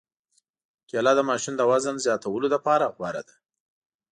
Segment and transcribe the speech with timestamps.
[0.89, 3.35] کېله د ماشوم د وزن زیاتولو لپاره غوره ده.